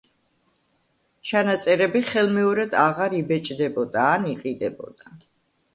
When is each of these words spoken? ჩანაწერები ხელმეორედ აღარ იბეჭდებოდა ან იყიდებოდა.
ჩანაწერები 1.31 2.03
ხელმეორედ 2.09 2.75
აღარ 2.87 3.17
იბეჭდებოდა 3.21 4.11
ან 4.17 4.31
იყიდებოდა. 4.35 5.17